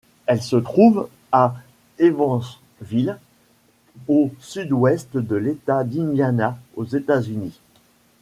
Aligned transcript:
Elle 0.25 0.41
se 0.41 0.55
trouve 0.55 1.09
à 1.31 1.53
Evansville, 1.99 3.19
au 4.07 4.31
sud-ouest 4.39 5.15
de 5.15 5.35
l'État 5.35 5.83
d'Indiana 5.83 6.57
aux 6.75 6.85
États-Unis. 6.85 7.59